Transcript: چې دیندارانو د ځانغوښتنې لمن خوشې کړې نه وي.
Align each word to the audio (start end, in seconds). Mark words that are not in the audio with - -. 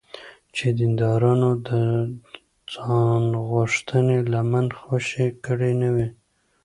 چې 0.55 0.67
دیندارانو 0.79 1.49
د 1.67 1.69
ځانغوښتنې 2.73 4.17
لمن 4.31 4.67
خوشې 4.79 5.27
کړې 5.45 5.71
نه 5.81 5.89
وي. 5.95 6.07